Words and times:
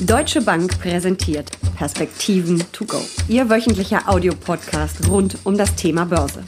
Deutsche 0.00 0.40
Bank 0.40 0.78
präsentiert 0.78 1.50
Perspektiven 1.76 2.64
to 2.70 2.84
go. 2.84 3.00
Ihr 3.26 3.50
wöchentlicher 3.50 4.08
Audiopodcast 4.08 5.08
rund 5.08 5.38
um 5.44 5.58
das 5.58 5.74
Thema 5.74 6.04
Börse. 6.06 6.44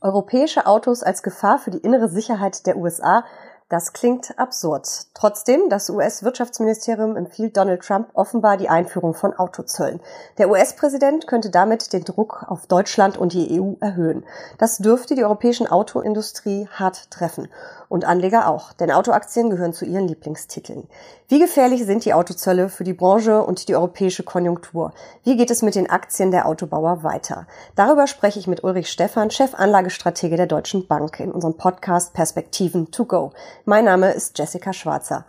Europäische 0.00 0.66
Autos 0.66 1.02
als 1.02 1.22
Gefahr 1.22 1.58
für 1.58 1.70
die 1.70 1.78
innere 1.78 2.08
Sicherheit 2.08 2.66
der 2.66 2.78
USA 2.78 3.24
das 3.72 3.94
klingt 3.94 4.38
absurd. 4.38 4.86
Trotzdem, 5.14 5.70
das 5.70 5.88
US-Wirtschaftsministerium 5.88 7.16
empfiehlt 7.16 7.56
Donald 7.56 7.80
Trump 7.80 8.10
offenbar 8.12 8.58
die 8.58 8.68
Einführung 8.68 9.14
von 9.14 9.32
Autozöllen. 9.32 10.00
Der 10.36 10.50
US-Präsident 10.50 11.26
könnte 11.26 11.48
damit 11.48 11.94
den 11.94 12.04
Druck 12.04 12.44
auf 12.48 12.66
Deutschland 12.66 13.16
und 13.16 13.32
die 13.32 13.58
EU 13.58 13.72
erhöhen. 13.80 14.24
Das 14.58 14.76
dürfte 14.76 15.14
die 15.14 15.24
europäischen 15.24 15.66
Autoindustrie 15.66 16.68
hart 16.70 17.10
treffen. 17.10 17.48
Und 17.88 18.06
Anleger 18.06 18.48
auch, 18.48 18.72
denn 18.72 18.90
Autoaktien 18.90 19.50
gehören 19.50 19.74
zu 19.74 19.84
ihren 19.84 20.08
Lieblingstiteln. 20.08 20.88
Wie 21.28 21.38
gefährlich 21.38 21.84
sind 21.84 22.04
die 22.06 22.14
Autozölle 22.14 22.70
für 22.70 22.84
die 22.84 22.94
Branche 22.94 23.42
und 23.42 23.68
die 23.68 23.76
europäische 23.76 24.22
Konjunktur? 24.22 24.92
Wie 25.24 25.36
geht 25.36 25.50
es 25.50 25.60
mit 25.60 25.74
den 25.74 25.90
Aktien 25.90 26.30
der 26.30 26.46
Autobauer 26.46 27.02
weiter? 27.02 27.46
Darüber 27.74 28.06
spreche 28.06 28.38
ich 28.38 28.46
mit 28.46 28.64
Ulrich 28.64 28.90
Stephan, 28.90 29.30
Chefanlagestratege 29.30 30.36
der 30.36 30.46
Deutschen 30.46 30.86
Bank, 30.86 31.20
in 31.20 31.32
unserem 31.32 31.58
Podcast 31.58 32.14
Perspektiven 32.14 32.90
to 32.90 33.04
go. 33.04 33.32
Mein 33.64 33.84
Name 33.84 34.10
ist 34.12 34.38
Jessica 34.38 34.72
Schwarzer. 34.72 35.24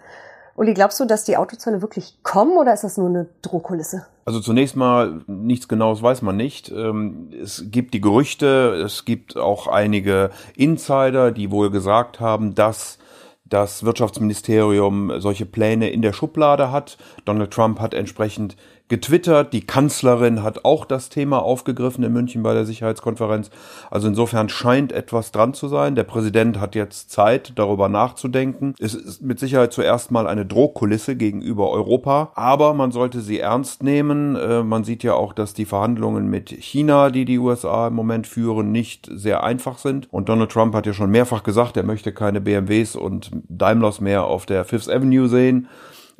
Uli, 0.56 0.74
glaubst 0.74 1.00
du, 1.00 1.06
dass 1.06 1.24
die 1.24 1.38
Autozölle 1.38 1.82
wirklich 1.82 2.18
kommen 2.24 2.58
oder 2.58 2.74
ist 2.74 2.84
das 2.84 2.98
nur 2.98 3.10
eine 3.10 3.28
Drohkulisse? 3.42 4.06
Also 4.26 4.40
zunächst 4.40 4.76
mal, 4.76 5.22
nichts 5.28 5.68
Genaues 5.68 6.02
weiß 6.02 6.22
man 6.22 6.38
nicht. 6.38 6.72
Ähm, 6.72 7.30
es 7.42 7.66
gibt 7.68 7.94
die 7.94 8.02
Gerüchte, 8.02 8.82
es 8.86 9.06
gibt 9.06 9.38
auch 9.38 9.68
einige 9.68 10.32
Insider, 10.56 11.32
die 11.32 11.52
wohl 11.52 11.70
gesagt 11.70 12.20
haben, 12.20 12.56
dass 12.56 13.00
das 13.46 13.84
Wirtschaftsministerium 13.84 15.20
solche 15.20 15.46
Pläne 15.46 15.90
in 15.90 16.02
der 16.02 16.14
Schublade 16.14 16.72
hat. 16.72 16.98
Donald 17.26 17.52
Trump 17.52 17.80
hat 17.80 17.94
entsprechend 17.94 18.56
getwittert. 18.94 19.54
Die 19.54 19.66
Kanzlerin 19.66 20.44
hat 20.44 20.66
auch 20.66 20.86
das 20.86 21.10
Thema 21.10 21.42
aufgegriffen 21.42 22.04
in 22.04 22.14
München 22.14 22.44
bei 22.44 22.54
der 22.54 22.64
Sicherheitskonferenz. 22.64 23.50
Also 23.90 24.08
insofern 24.08 24.50
scheint 24.50 24.92
etwas 24.92 25.32
dran 25.32 25.56
zu 25.56 25.68
sein. 25.68 25.96
Der 25.96 26.04
Präsident 26.04 26.60
hat 26.60 26.76
jetzt 26.76 27.10
Zeit, 27.10 27.54
darüber 27.56 27.90
nachzudenken. 27.90 28.76
Es 28.78 28.94
ist 28.94 29.24
mit 29.24 29.40
Sicherheit 29.40 29.74
zuerst 29.74 30.12
mal 30.12 30.28
eine 30.28 30.46
Drohkulisse 30.46 31.16
gegenüber 31.16 31.72
Europa, 31.72 32.34
aber 32.36 32.76
man 32.76 32.92
sollte 32.92 33.22
sie 33.22 33.40
ernst 33.40 33.82
nehmen. 33.82 34.36
Äh, 34.36 34.62
man 34.62 34.84
sieht 34.84 35.02
ja 35.02 35.16
auch, 35.16 35.34
dass 35.34 35.56
die 35.56 35.66
Verhandlungen 35.66 36.28
mit 36.28 36.50
China, 36.52 37.10
die 37.10 37.26
die 37.26 37.40
USA 37.40 37.88
im 37.88 37.96
Moment 37.96 38.28
führen, 38.28 38.72
nicht 38.72 39.10
sehr 39.12 39.44
einfach 39.44 39.80
sind. 39.80 40.08
Und 40.14 40.30
Donald 40.30 40.52
Trump 40.52 40.76
hat 40.76 40.86
ja 40.86 40.94
schon 40.94 41.10
mehrfach 41.10 41.42
gesagt, 41.42 41.78
er 41.78 41.84
möchte 41.84 42.14
keine 42.14 42.42
BMWs 42.42 42.96
und 42.96 43.32
Daimlers 43.50 44.02
mehr 44.02 44.26
auf 44.26 44.46
der 44.46 44.66
Fifth 44.66 44.88
Avenue 44.88 45.28
sehen. 45.28 45.68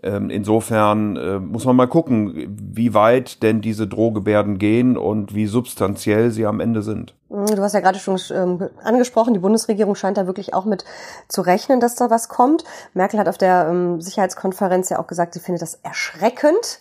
Ähm, 0.04 0.30
insofern 0.30 1.16
äh, 1.16 1.40
muss 1.40 1.64
man 1.64 1.78
mal 1.78 1.88
gucken, 1.88 2.54
wie 2.74 2.94
weit 2.94 3.42
denn 3.42 3.62
diese 3.62 3.88
Drohgebärden 3.88 4.60
gehen 4.60 4.98
und 4.98 5.34
wie 5.34 5.48
substanziell 5.48 6.30
sie 6.30 6.46
am 6.46 6.60
Ende 6.60 6.82
sind. 6.82 7.16
Du 7.30 7.62
hast 7.62 7.74
ja 7.74 7.80
gerade 7.80 8.00
schon 8.00 8.20
ähm, 8.32 8.70
angesprochen, 8.84 9.34
die 9.34 9.40
Bundesregierung 9.40 9.96
scheint 9.96 10.18
da 10.18 10.28
wirklich 10.28 10.54
auch 10.54 10.66
mit 10.66 10.84
zu 11.30 11.42
rechnen, 11.42 11.80
dass 11.80 11.96
da 11.96 12.10
was 12.10 12.28
kommt. 12.28 12.66
Merkel 12.94 13.18
hat 13.18 13.30
auf 13.30 13.38
der 13.38 13.68
ähm, 13.70 14.02
Sicherheitskonferenz 14.02 14.90
ja 14.90 15.00
auch 15.00 15.08
gesagt, 15.08 15.34
sie 15.34 15.40
findet 15.40 15.62
das 15.62 15.76
erschreckend 15.84 16.80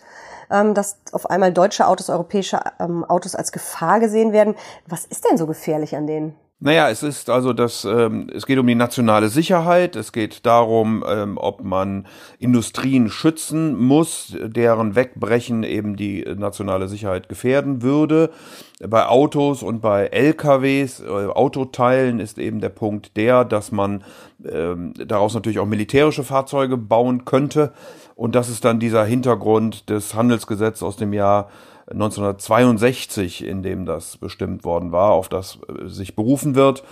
dass 0.75 0.99
auf 1.13 1.31
einmal 1.31 1.51
deutsche 1.51 1.87
Autos, 1.87 2.11
europäische 2.11 2.61
Autos 3.09 3.35
als 3.35 3.53
Gefahr 3.53 4.01
gesehen 4.01 4.35
werden. 4.35 4.55
Was 4.87 5.07
ist 5.07 5.25
denn 5.25 5.39
so 5.39 5.47
gefährlich 5.47 5.97
an 5.97 6.07
denen? 6.07 6.35
Naja, 6.65 6.91
es 6.91 7.03
ist 7.03 7.29
also 7.29 7.53
das, 7.53 7.85
ähm, 7.85 8.29
es 8.33 8.47
geht 8.47 8.57
um 8.57 8.69
die 8.69 8.77
nationale 8.77 9.31
Sicherheit, 9.31 9.97
es 9.97 10.13
geht 10.13 10.47
darum, 10.47 11.05
ähm, 11.05 11.37
ob 11.37 11.65
man 11.65 12.07
Industrien 12.39 13.11
schützen 13.11 13.77
muss, 13.77 14.37
deren 14.41 14.95
Wegbrechen 14.95 15.65
eben 15.65 15.97
die 15.97 16.25
nationale 16.37 16.87
Sicherheit 16.87 17.29
gefährden 17.29 17.83
würde. 17.83 18.31
Bei 18.79 19.07
Autos 19.07 19.65
und 19.65 19.81
bei 19.81 20.07
LKWs, 20.07 21.01
äh, 21.01 21.09
Autoteilen 21.09 22.21
ist 22.21 22.39
eben 22.39 22.61
der 22.61 22.69
Punkt 22.69 23.17
der, 23.17 23.45
dass 23.45 23.73
man 23.73 24.05
ähm, 24.49 24.95
daraus 24.95 25.35
natürlich 25.35 25.59
auch 25.59 25.67
militärische 25.67 26.23
Fahrzeuge 26.23 26.77
bauen 26.77 27.25
könnte. 27.25 27.73
Und 28.15 28.37
das 28.37 28.49
ist 28.49 28.65
dann 28.65 28.79
dieser 28.79 29.05
Hintergrund 29.05 29.91
des 29.91 30.15
Handelsgesetzes 30.15 30.85
aus 30.85 30.97
dem 30.97 31.13
Jahr 31.13 31.49
1962, 31.93 33.45
in 33.45 33.63
dem 33.63 33.87
das 33.87 34.17
bestimmt 34.17 34.65
worden 34.65 34.93
war, 34.93 35.11
auf 35.11 35.29
das 35.29 35.59
äh, 35.69 35.89
sich 35.89 36.17
berufen 36.17 36.55
wird. 36.55 36.83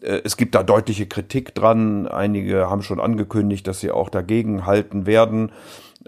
Äh, 0.00 0.20
es 0.24 0.36
gibt 0.36 0.54
da 0.54 0.62
deutliche 0.62 1.06
Kritik 1.06 1.54
dran. 1.54 2.06
Einige 2.06 2.68
haben 2.70 2.82
schon 2.82 3.00
angekündigt, 3.00 3.66
dass 3.66 3.80
sie 3.80 3.90
auch 3.90 4.08
dagegen 4.08 4.66
halten 4.66 5.06
werden 5.06 5.52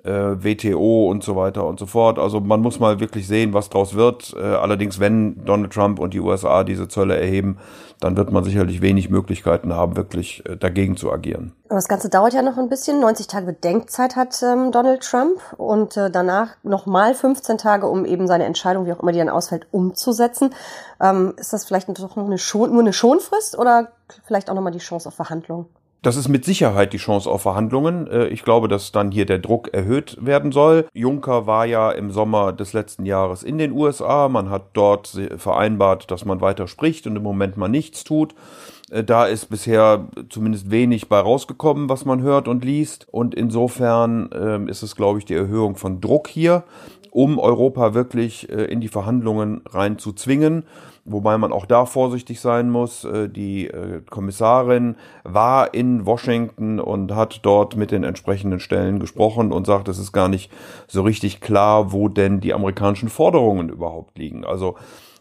WTO 0.04 1.09
und 1.09 1.22
so 1.22 1.36
weiter 1.36 1.66
und 1.66 1.78
so 1.78 1.86
fort. 1.86 2.19
Also 2.19 2.41
man 2.41 2.60
muss 2.60 2.81
mal 2.81 3.00
wirklich 3.00 3.26
sehen, 3.26 3.53
was 3.53 3.70
draus 3.70 3.94
wird. 3.94 4.34
Äh, 4.36 4.42
allerdings, 4.42 5.00
wenn 5.00 5.44
Donald 5.44 5.72
Trump 5.72 5.98
und 5.98 6.14
die 6.14 6.20
USA 6.20 6.64
diese 6.64 6.88
Zölle 6.88 7.16
erheben, 7.19 7.59
dann 8.00 8.16
wird 8.16 8.31
man 8.31 8.44
sicherlich 8.44 8.81
wenig 8.81 9.10
Möglichkeiten 9.10 9.75
haben, 9.75 9.97
wirklich 9.97 10.44
äh, 10.47 10.56
dagegen 10.56 10.97
zu 10.97 11.10
agieren. 11.10 11.53
Das 11.69 11.88
Ganze 11.88 12.08
dauert 12.08 12.32
ja 12.32 12.42
noch 12.42 12.56
ein 12.56 12.69
bisschen. 12.69 13.00
90 13.00 13.26
Tage 13.26 13.47
Bedenkzeit 13.47 14.16
hat 14.16 14.41
ähm, 14.42 14.70
Donald 14.72 15.03
Trump 15.03 15.41
und 15.56 15.97
äh, 15.97 16.10
danach 16.10 16.56
nochmal 16.62 17.14
15 17.14 17.58
Tage, 17.58 17.87
um 17.87 18.04
eben 18.04 18.26
seine 18.26 18.44
Entscheidung, 18.44 18.87
wie 18.87 18.92
auch 18.92 19.00
immer 19.00 19.12
die 19.12 19.19
dann 19.19 19.28
ausfällt, 19.28 19.66
umzusetzen. 19.72 20.54
Ähm, 21.00 21.34
ist 21.37 21.53
das 21.53 21.64
vielleicht 21.64 21.88
doch 21.88 22.16
noch 22.16 22.26
eine 22.26 22.38
Schon 22.38 22.72
nur 22.72 22.81
eine 22.81 22.92
Schonfrist 22.92 23.58
oder 23.58 23.88
vielleicht 24.25 24.48
auch 24.50 24.54
nochmal 24.54 24.72
die 24.72 24.78
Chance 24.78 25.08
auf 25.08 25.14
Verhandlungen? 25.14 25.66
Das 26.00 26.16
ist 26.16 26.28
mit 26.28 26.44
Sicherheit 26.44 26.92
die 26.92 26.98
Chance 26.98 27.28
auf 27.28 27.42
Verhandlungen. 27.42 28.06
Äh, 28.06 28.28
ich 28.28 28.44
glaube, 28.44 28.69
dass 28.69 28.92
dann 28.92 29.10
hier 29.10 29.26
der 29.26 29.41
Druck 29.41 29.75
erhöht 29.75 30.16
werden 30.20 30.53
soll. 30.53 30.86
Juncker 30.92 31.47
war 31.47 31.66
ja 31.66 31.91
im 31.91 32.12
Sommer 32.12 32.53
des 32.53 32.72
letzten 32.72 33.04
Jahres 33.04 33.42
in 33.42 33.59
den 33.59 33.72
USA. 33.72 34.28
Man 34.28 34.48
hat 34.48 34.66
dort 34.75 35.19
vereinbart, 35.37 36.10
dass 36.10 36.25
man 36.25 36.41
weiter 36.41 36.69
spricht 36.69 37.06
und 37.06 37.16
im 37.16 37.22
Moment 37.22 37.56
mal 37.56 37.69
nichts 37.69 38.04
tut. 38.04 38.34
Äh, 38.91 39.04
da 39.04 39.26
ist 39.26 39.47
bisher 39.47 40.06
zumindest 40.28 40.70
wenig 40.70 41.08
bei 41.08 41.19
rausgekommen, 41.19 41.88
was 41.88 42.04
man 42.04 42.22
hört 42.22 42.48
und 42.48 42.64
liest. 42.64 43.06
Und 43.10 43.34
insofern 43.34 44.31
ähm, 44.32 44.69
ist 44.69 44.82
es, 44.82 44.97
glaube 44.97 45.19
ich, 45.19 45.25
die 45.25 45.34
Erhöhung 45.34 45.76
von 45.76 46.00
Druck 46.00 46.28
hier, 46.28 46.64
um 47.10 47.38
Europa 47.38 47.94
wirklich 47.94 48.48
äh, 48.50 48.64
in 48.64 48.81
die 48.81 48.88
Verhandlungen 48.88 49.62
rein 49.69 49.98
zu 49.98 50.12
zwingen. 50.12 50.64
Wobei 51.10 51.38
man 51.38 51.52
auch 51.52 51.66
da 51.66 51.86
vorsichtig 51.86 52.41
sein 52.41 52.70
muss. 52.70 53.04
Äh, 53.04 53.28
die 53.28 53.66
äh, 53.66 54.02
Kommissarin 54.08 54.96
war 55.24 55.72
in 55.74 56.06
Washington 56.06 56.80
und 56.80 57.14
hat 57.14 57.41
dort 57.42 57.76
mit 57.76 57.91
den 57.91 58.04
entsprechenden 58.04 58.60
Stellen 58.60 59.00
gesprochen 59.00 59.52
und 59.52 59.66
sagt, 59.66 59.88
es 59.88 59.98
ist 59.98 60.12
gar 60.12 60.28
nicht 60.28 60.50
so 60.86 61.02
richtig 61.02 61.41
klar, 61.41 61.92
wo 61.92 62.08
denn 62.08 62.41
die 62.41 62.52
amerikanischen 62.52 63.08
Forderungen 63.08 63.70
überhaupt 63.70 64.19
liegen. 64.19 64.44
Also 64.44 64.76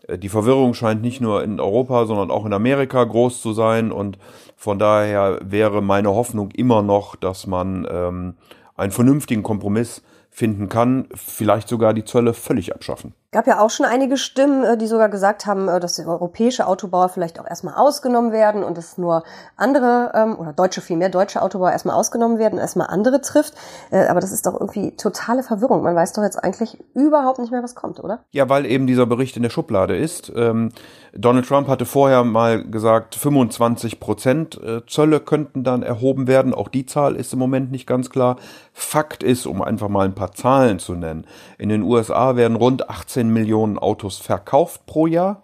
äh, 0.07 0.17
die 0.17 0.29
Verwirrung 0.29 0.73
scheint 0.73 1.01
nicht 1.01 1.21
nur 1.21 1.43
in 1.43 1.59
Europa, 1.59 2.05
sondern 2.05 2.31
auch 2.31 2.45
in 2.45 2.53
Amerika 2.53 3.03
groß 3.03 3.41
zu 3.41 3.53
sein. 3.53 3.91
Und 3.91 4.17
von 4.57 4.79
daher 4.79 5.39
wäre 5.41 5.81
meine 5.81 6.09
Hoffnung 6.09 6.51
immer 6.51 6.81
noch, 6.81 7.15
dass 7.15 7.47
man 7.47 7.87
ähm, 7.89 8.33
einen 8.75 8.91
vernünftigen 8.91 9.43
Kompromiss 9.43 10.03
finden 10.29 10.69
kann, 10.69 11.07
vielleicht 11.15 11.67
sogar 11.67 11.93
die 11.93 12.05
Zölle 12.05 12.33
völlig 12.33 12.75
abschaffen 12.75 13.13
gab 13.31 13.45
ja 13.45 13.59
auch 13.59 13.69
schon 13.69 13.85
einige 13.85 14.15
Stimmen, 14.15 14.63
äh, 14.63 14.77
die 14.77 14.87
sogar 14.87 15.09
gesagt 15.09 15.45
haben, 15.45 15.67
äh, 15.67 15.81
dass 15.81 15.99
europäische 15.99 16.65
Autobauer 16.65 17.09
vielleicht 17.09 17.39
auch 17.39 17.47
erstmal 17.47 17.73
ausgenommen 17.73 18.31
werden 18.31 18.63
und 18.63 18.77
dass 18.77 18.97
nur 18.97 19.23
andere 19.57 20.11
ähm, 20.13 20.39
oder 20.39 20.53
deutsche 20.53 20.79
vielmehr 20.79 21.09
deutsche 21.09 21.41
Autobauer 21.41 21.71
erstmal 21.71 21.95
ausgenommen 21.95 22.39
werden, 22.39 22.57
erstmal 22.57 22.87
andere 22.87 23.19
trifft. 23.19 23.53
Äh, 23.91 24.07
aber 24.07 24.21
das 24.21 24.31
ist 24.31 24.45
doch 24.45 24.53
irgendwie 24.53 24.95
totale 24.95 25.43
Verwirrung. 25.43 25.83
Man 25.83 25.95
weiß 25.95 26.13
doch 26.13 26.23
jetzt 26.23 26.41
eigentlich 26.41 26.77
überhaupt 26.93 27.39
nicht 27.39 27.51
mehr, 27.51 27.63
was 27.63 27.75
kommt, 27.75 28.01
oder? 28.01 28.23
Ja, 28.31 28.47
weil 28.47 28.65
eben 28.65 28.87
dieser 28.87 29.05
Bericht 29.05 29.35
in 29.35 29.43
der 29.43 29.49
Schublade 29.49 29.97
ist. 29.97 30.31
Ähm, 30.33 30.71
Donald 31.13 31.47
Trump 31.47 31.67
hatte 31.67 31.85
vorher 31.85 32.23
mal 32.23 32.63
gesagt, 32.63 33.15
25 33.15 33.99
Prozent 33.99 34.59
Zölle 34.87 35.19
könnten 35.19 35.63
dann 35.63 35.81
erhoben 35.81 36.27
werden. 36.27 36.53
Auch 36.53 36.67
die 36.67 36.85
Zahl 36.85 37.15
ist 37.15 37.33
im 37.33 37.39
Moment 37.39 37.71
nicht 37.71 37.87
ganz 37.87 38.11
klar. 38.11 38.35
Fakt 38.71 39.23
ist, 39.23 39.47
um 39.47 39.63
einfach 39.63 39.89
mal 39.89 40.05
ein 40.05 40.13
paar 40.13 40.33
Zahlen 40.33 40.77
zu 40.77 40.93
nennen, 40.93 41.25
in 41.57 41.69
den 41.69 41.81
USA 41.81 42.35
werden 42.35 42.55
rund 42.55 42.87
18 42.89 43.16
15 43.17 43.29
Millionen 43.33 43.79
Autos 43.79 44.19
verkauft 44.19 44.85
pro 44.85 45.07
Jahr. 45.07 45.41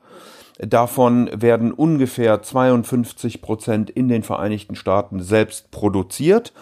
Davon 0.60 1.28
werden 1.34 1.72
ungefähr 1.72 2.44
52 2.44 3.42
Prozent 3.42 3.90
in 3.90 4.10
den 4.10 4.22
Vereinigten 4.22 4.76
Staaten 4.76 5.24
selbst 5.24 5.72
produziert. 5.72 6.54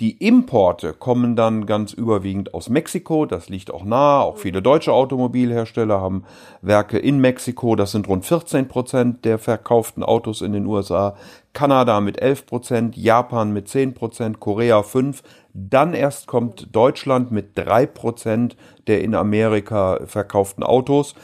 Die 0.00 0.12
Importe 0.12 0.92
kommen 0.92 1.34
dann 1.34 1.66
ganz 1.66 1.92
überwiegend 1.92 2.54
aus 2.54 2.68
Mexiko, 2.68 3.26
das 3.26 3.48
liegt 3.48 3.72
auch 3.72 3.82
nahe. 3.82 4.22
Auch 4.22 4.36
viele 4.36 4.62
deutsche 4.62 4.92
Automobilhersteller 4.92 6.00
haben 6.00 6.22
Werke 6.62 6.98
in 7.00 7.18
Mexiko, 7.18 7.74
das 7.74 7.90
sind 7.90 8.06
rund 8.06 8.24
14 8.24 8.68
Prozent 8.68 9.24
der 9.24 9.40
verkauften 9.40 10.04
Autos 10.04 10.40
in 10.40 10.52
den 10.52 10.66
USA. 10.66 11.16
Kanada 11.52 12.00
mit 12.00 12.22
11 12.22 12.46
Prozent, 12.46 12.96
Japan 12.96 13.52
mit 13.52 13.68
10 13.68 13.94
Prozent, 13.94 14.38
Korea 14.38 14.84
5. 14.84 15.24
Dann 15.52 15.94
erst 15.94 16.28
kommt 16.28 16.68
Deutschland 16.76 17.32
mit 17.32 17.58
3 17.58 17.86
Prozent 17.86 18.56
der 18.86 19.02
in 19.02 19.16
Amerika 19.16 19.98
verkauften 20.06 20.62
Autos. 20.62 21.16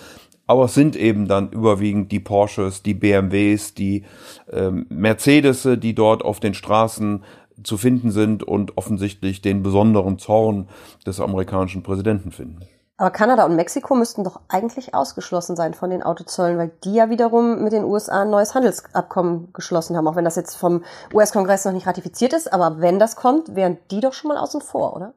Aber 0.47 0.65
es 0.65 0.75
sind 0.75 0.95
eben 0.95 1.27
dann 1.27 1.51
überwiegend 1.51 2.13
die 2.13 2.21
Porsches, 2.21 2.83
die 2.83 2.93
BMWs, 2.93 3.73
die 3.73 4.05
ähm, 4.53 4.85
Mercedes, 4.91 5.67
die 5.79 5.95
dort 5.95 6.23
auf 6.23 6.39
den 6.39 6.53
Straßen 6.53 7.25
zu 7.63 7.77
finden 7.77 8.11
sind 8.11 8.43
und 8.43 8.77
offensichtlich 8.77 9.43
den 9.43 9.63
besonderen 9.63 10.19
Zorn 10.19 10.69
des 11.07 11.21
amerikanischen 11.21 11.83
Präsidenten 11.83 12.33
finden. 12.33 12.61
Aber 12.97 13.11
Kanada 13.11 13.45
und 13.45 13.57
Mexiko 13.57 13.97
müssten 13.97 14.23
doch 14.23 14.41
eigentlich 14.49 14.95
ausgeschlossen 14.95 15.57
sein 15.57 15.75
von 15.75 15.91
den 15.91 16.05
Autozöllen, 16.05 16.59
weil 16.59 16.71
die 16.85 16.95
ja 16.95 17.11
wiederum 17.11 17.65
mit 17.65 17.73
den 17.73 17.83
USA 17.83 18.23
ein 18.23 18.31
neues 18.31 18.55
Handelsabkommen 18.55 19.53
geschlossen 19.53 19.97
haben, 19.97 20.07
auch 20.07 20.15
wenn 20.15 20.25
das 20.25 20.37
jetzt 20.37 20.55
vom 20.55 20.85
US-Kongress 21.13 21.65
noch 21.65 21.73
nicht 21.73 21.89
ratifiziert 21.89 22.33
ist. 22.33 22.53
Aber 22.53 22.81
wenn 22.81 23.01
das 23.01 23.17
kommt, 23.17 23.57
wären 23.57 23.79
die 23.91 24.01
doch 24.01 24.13
schon 24.13 24.29
mal 24.29 24.39
außen 24.39 24.61
vor, 24.61 24.95
oder? 24.95 25.15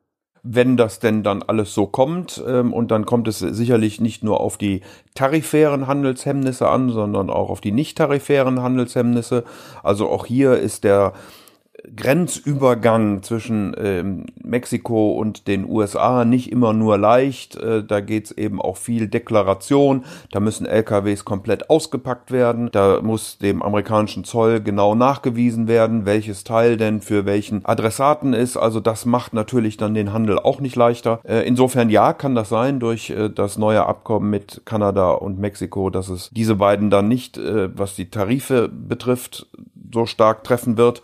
wenn 0.49 0.77
das 0.77 0.99
denn 0.99 1.23
dann 1.23 1.43
alles 1.43 1.73
so 1.73 1.87
kommt. 1.87 2.41
Ähm, 2.47 2.73
und 2.73 2.91
dann 2.91 3.05
kommt 3.05 3.27
es 3.27 3.39
sicherlich 3.39 3.99
nicht 3.99 4.23
nur 4.23 4.39
auf 4.39 4.57
die 4.57 4.81
tarifären 5.13 5.87
Handelshemmnisse 5.87 6.67
an, 6.67 6.89
sondern 6.89 7.29
auch 7.29 7.49
auf 7.49 7.61
die 7.61 7.71
nicht 7.71 7.97
tarifären 7.97 8.61
Handelshemmnisse. 8.61 9.43
Also 9.83 10.09
auch 10.09 10.25
hier 10.25 10.57
ist 10.57 10.83
der 10.83 11.13
Grenzübergang 11.95 13.23
zwischen 13.23 13.75
ähm, 13.77 14.25
Mexiko 14.43 15.11
und 15.13 15.47
den 15.47 15.69
USA 15.69 16.25
nicht 16.25 16.51
immer 16.51 16.73
nur 16.73 16.97
leicht. 16.97 17.55
Äh, 17.55 17.83
da 17.83 18.01
geht's 18.01 18.31
eben 18.31 18.61
auch 18.61 18.77
viel 18.77 19.07
Deklaration. 19.07 20.03
Da 20.31 20.39
müssen 20.39 20.65
LKWs 20.65 21.25
komplett 21.25 21.69
ausgepackt 21.69 22.31
werden. 22.31 22.69
Da 22.71 23.01
muss 23.01 23.37
dem 23.37 23.61
amerikanischen 23.61 24.23
Zoll 24.23 24.61
genau 24.61 24.95
nachgewiesen 24.95 25.67
werden, 25.67 26.05
welches 26.05 26.43
Teil 26.43 26.77
denn 26.77 27.01
für 27.01 27.25
welchen 27.25 27.65
Adressaten 27.65 28.33
ist. 28.33 28.57
Also 28.57 28.79
das 28.79 29.05
macht 29.05 29.33
natürlich 29.33 29.77
dann 29.77 29.93
den 29.93 30.13
Handel 30.13 30.39
auch 30.39 30.59
nicht 30.59 30.75
leichter. 30.75 31.19
Äh, 31.23 31.47
insofern 31.47 31.89
ja, 31.89 32.13
kann 32.13 32.35
das 32.35 32.49
sein 32.49 32.79
durch 32.79 33.09
äh, 33.09 33.29
das 33.29 33.57
neue 33.57 33.85
Abkommen 33.85 34.29
mit 34.29 34.61
Kanada 34.65 35.11
und 35.11 35.39
Mexiko, 35.39 35.89
dass 35.89 36.09
es 36.09 36.29
diese 36.31 36.55
beiden 36.55 36.89
dann 36.89 37.07
nicht, 37.07 37.37
äh, 37.37 37.69
was 37.77 37.95
die 37.95 38.09
Tarife 38.09 38.69
betrifft, 38.69 39.47
so 39.93 40.05
stark 40.05 40.43
treffen 40.43 40.77
wird 40.77 41.01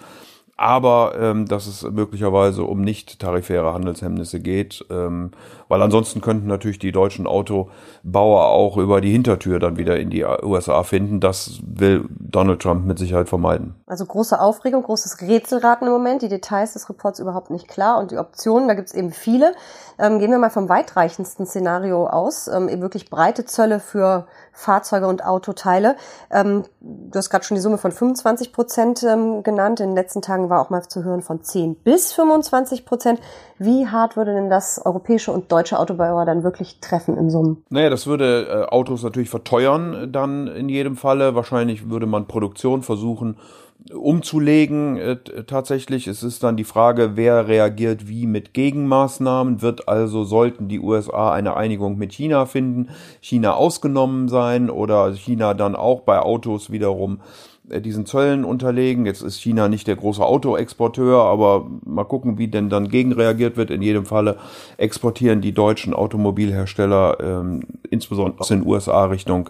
aber 0.55 1.13
ähm, 1.19 1.47
dass 1.47 1.65
es 1.65 1.83
möglicherweise 1.83 2.63
um 2.63 2.81
nicht 2.81 3.19
tarifäre 3.19 3.73
Handelshemmnisse 3.73 4.39
geht, 4.39 4.85
ähm, 4.91 5.31
weil 5.67 5.81
ansonsten 5.81 6.21
könnten 6.21 6.47
natürlich 6.47 6.77
die 6.77 6.91
deutschen 6.91 7.25
Autobauer 7.25 8.45
auch 8.45 8.77
über 8.77 9.01
die 9.01 9.11
Hintertür 9.11 9.57
dann 9.57 9.77
wieder 9.77 9.99
in 9.99 10.11
die 10.11 10.23
USA 10.23 10.83
finden. 10.83 11.19
Das 11.19 11.59
will 11.65 12.05
Donald 12.09 12.61
Trump 12.61 12.85
mit 12.85 12.99
Sicherheit 12.99 13.29
vermeiden. 13.29 13.75
Also 13.87 14.05
große 14.05 14.39
Aufregung, 14.39 14.83
großes 14.83 15.21
Rätselraten 15.21 15.87
im 15.87 15.93
Moment. 15.93 16.21
Die 16.21 16.29
Details 16.29 16.73
des 16.73 16.87
Reports 16.87 17.19
überhaupt 17.19 17.49
nicht 17.49 17.67
klar 17.67 17.99
und 17.99 18.11
die 18.11 18.17
Optionen, 18.17 18.67
da 18.67 18.75
gibt 18.75 18.89
es 18.89 18.93
eben 18.93 19.11
viele. 19.11 19.53
Ähm, 19.97 20.19
gehen 20.19 20.31
wir 20.31 20.37
mal 20.37 20.49
vom 20.51 20.69
weitreichendsten 20.69 21.45
Szenario 21.45 22.07
aus, 22.07 22.47
ähm, 22.47 22.69
eben 22.69 22.81
wirklich 22.81 23.09
breite 23.09 23.45
Zölle 23.45 23.79
für 23.79 24.27
Fahrzeuge 24.53 25.07
und 25.07 25.25
Autoteile. 25.25 25.97
Ähm, 26.31 26.63
du 26.79 27.17
hast 27.17 27.29
gerade 27.29 27.43
schon 27.43 27.55
die 27.55 27.61
Summe 27.61 27.77
von 27.77 27.91
25 27.91 28.53
Prozent 28.53 29.03
ähm, 29.03 29.43
genannt. 29.43 29.79
In 29.79 29.89
den 29.89 29.95
letzten 29.95 30.21
Tagen 30.21 30.49
war 30.49 30.61
auch 30.61 30.69
mal 30.69 30.83
zu 30.83 31.03
hören 31.03 31.21
von 31.21 31.43
10 31.43 31.75
bis 31.75 32.13
25 32.13 32.85
Prozent. 32.85 33.19
Wie 33.57 33.87
hart 33.87 34.15
würde 34.15 34.33
denn 34.33 34.49
das 34.49 34.79
europäische 34.83 35.31
und 35.31 35.51
deutsche 35.51 35.79
Autobauer 35.79 36.25
dann 36.25 36.43
wirklich 36.43 36.79
treffen 36.79 37.17
im 37.17 37.29
Summen? 37.29 37.65
Naja, 37.69 37.89
das 37.89 38.07
würde 38.07 38.47
äh, 38.47 38.71
Autos 38.71 39.03
natürlich 39.03 39.29
verteuern 39.29 40.11
dann 40.11 40.47
in 40.47 40.69
jedem 40.69 40.95
Falle. 40.95 41.35
Wahrscheinlich 41.35 41.89
würde 41.89 42.05
man 42.05 42.27
Produktion 42.27 42.83
versuchen 42.83 43.37
umzulegen. 43.91 44.97
Äh, 44.97 45.17
tatsächlich, 45.45 46.07
es 46.07 46.23
ist 46.23 46.43
dann 46.43 46.57
die 46.57 46.63
Frage, 46.63 47.11
wer 47.15 47.47
reagiert 47.47 48.07
wie 48.07 48.25
mit 48.25 48.53
Gegenmaßnahmen. 48.53 49.61
Wird 49.61 49.87
also, 49.87 50.23
sollten 50.23 50.67
die 50.67 50.79
USA 50.79 51.33
eine 51.33 51.57
Einigung 51.57 51.97
mit 51.97 52.13
China 52.13 52.45
finden, 52.45 52.89
China 53.21 53.53
ausgenommen 53.53 54.29
sein 54.29 54.69
oder 54.69 55.13
China 55.13 55.53
dann 55.53 55.75
auch 55.75 56.01
bei 56.01 56.19
Autos 56.19 56.71
wiederum 56.71 57.19
äh, 57.69 57.81
diesen 57.81 58.05
Zöllen 58.05 58.45
unterlegen. 58.45 59.05
Jetzt 59.05 59.21
ist 59.21 59.39
China 59.39 59.67
nicht 59.67 59.87
der 59.87 59.95
große 59.95 60.23
Autoexporteur, 60.23 61.23
aber 61.23 61.69
mal 61.85 62.05
gucken, 62.05 62.37
wie 62.37 62.47
denn 62.47 62.69
dann 62.69 62.89
gegenreagiert 62.89 63.57
wird. 63.57 63.71
In 63.71 63.81
jedem 63.81 64.05
Falle 64.05 64.37
exportieren 64.77 65.41
die 65.41 65.53
deutschen 65.53 65.93
Automobilhersteller 65.93 67.17
ähm, 67.21 67.61
insbesondere 67.89 68.39
aus 68.39 68.47
den 68.47 68.65
USA 68.65 69.05
Richtung 69.05 69.49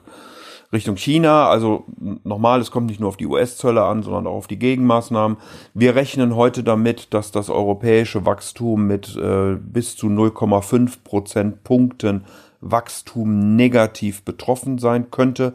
Richtung 0.73 0.97
China. 0.97 1.47
Also 1.47 1.85
nochmal, 2.23 2.59
es 2.59 2.71
kommt 2.71 2.87
nicht 2.87 2.99
nur 2.99 3.09
auf 3.09 3.17
die 3.17 3.27
US-Zölle 3.27 3.83
an, 3.83 4.03
sondern 4.03 4.27
auch 4.27 4.35
auf 4.35 4.47
die 4.47 4.59
Gegenmaßnahmen. 4.59 5.37
Wir 5.73 5.95
rechnen 5.95 6.35
heute 6.35 6.63
damit, 6.63 7.13
dass 7.13 7.31
das 7.31 7.49
europäische 7.49 8.25
Wachstum 8.25 8.87
mit 8.87 9.15
äh, 9.15 9.55
bis 9.55 9.95
zu 9.95 10.07
0,5 10.07 10.97
Prozentpunkten 11.03 12.25
Wachstum 12.59 13.55
negativ 13.55 14.23
betroffen 14.23 14.79
sein 14.79 15.11
könnte. 15.11 15.53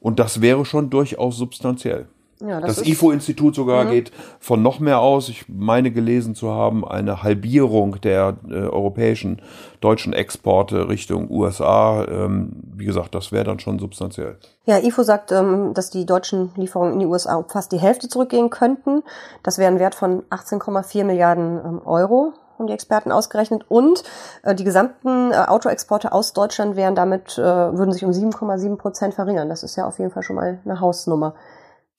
Und 0.00 0.18
das 0.18 0.40
wäre 0.40 0.64
schon 0.64 0.90
durchaus 0.90 1.36
substanziell. 1.36 2.06
Ja, 2.40 2.60
das, 2.60 2.76
das 2.76 2.86
IFO-Institut 2.86 3.56
sogar 3.56 3.84
mhm. 3.84 3.90
geht 3.90 4.12
von 4.38 4.62
noch 4.62 4.78
mehr 4.78 5.00
aus. 5.00 5.28
Ich 5.28 5.48
meine 5.48 5.90
gelesen 5.90 6.36
zu 6.36 6.50
haben, 6.50 6.86
eine 6.86 7.22
Halbierung 7.22 8.00
der 8.00 8.36
äh, 8.48 8.54
europäischen 8.54 9.42
deutschen 9.80 10.12
Exporte 10.12 10.88
Richtung 10.88 11.30
USA. 11.30 12.04
Ähm, 12.04 12.52
wie 12.76 12.84
gesagt, 12.84 13.14
das 13.14 13.32
wäre 13.32 13.44
dann 13.44 13.58
schon 13.58 13.80
substanziell. 13.80 14.36
Ja, 14.66 14.78
IFO 14.78 15.02
sagt, 15.02 15.32
ähm, 15.32 15.74
dass 15.74 15.90
die 15.90 16.06
deutschen 16.06 16.50
Lieferungen 16.54 16.92
in 16.92 17.00
die 17.00 17.06
USA 17.06 17.36
um 17.36 17.48
fast 17.48 17.72
die 17.72 17.78
Hälfte 17.78 18.08
zurückgehen 18.08 18.50
könnten. 18.50 19.02
Das 19.42 19.58
wäre 19.58 19.72
ein 19.72 19.80
Wert 19.80 19.96
von 19.96 20.22
18,4 20.30 21.04
Milliarden 21.04 21.60
ähm, 21.64 21.80
Euro 21.84 22.34
haben 22.58 22.66
die 22.66 22.72
Experten 22.72 23.12
ausgerechnet. 23.12 23.64
Und 23.68 24.02
äh, 24.42 24.54
die 24.54 24.64
gesamten 24.64 25.30
äh, 25.30 25.36
Autoexporte 25.36 26.12
aus 26.12 26.32
Deutschland 26.32 26.76
wären 26.76 26.94
damit, 26.94 27.38
äh, 27.38 27.42
würden 27.42 27.92
sich 27.92 28.04
um 28.04 28.10
7,7 28.10 28.76
Prozent 28.76 29.14
verringern. 29.14 29.48
Das 29.48 29.62
ist 29.62 29.76
ja 29.76 29.86
auf 29.86 29.98
jeden 29.98 30.10
Fall 30.10 30.22
schon 30.22 30.36
mal 30.36 30.58
eine 30.64 30.80
Hausnummer 30.80 31.34